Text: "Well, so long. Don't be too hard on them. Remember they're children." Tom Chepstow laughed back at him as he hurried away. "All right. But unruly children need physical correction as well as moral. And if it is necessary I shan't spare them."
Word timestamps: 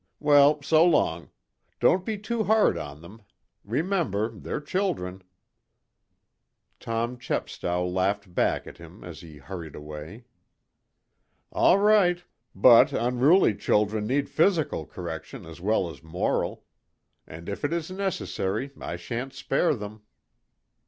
"Well, 0.19 0.63
so 0.63 0.83
long. 0.83 1.29
Don't 1.79 2.03
be 2.03 2.17
too 2.17 2.45
hard 2.45 2.75
on 2.75 3.03
them. 3.03 3.21
Remember 3.63 4.31
they're 4.31 4.59
children." 4.59 5.21
Tom 6.79 7.19
Chepstow 7.19 7.85
laughed 7.85 8.33
back 8.33 8.65
at 8.65 8.79
him 8.79 9.03
as 9.03 9.21
he 9.21 9.37
hurried 9.37 9.75
away. 9.75 10.25
"All 11.51 11.77
right. 11.77 12.23
But 12.55 12.93
unruly 12.93 13.53
children 13.53 14.07
need 14.07 14.27
physical 14.27 14.87
correction 14.87 15.45
as 15.45 15.61
well 15.61 15.87
as 15.87 16.01
moral. 16.01 16.65
And 17.27 17.47
if 17.47 17.63
it 17.63 17.71
is 17.71 17.91
necessary 17.91 18.71
I 18.81 18.95
shan't 18.95 19.33
spare 19.33 19.75
them." 19.75 20.01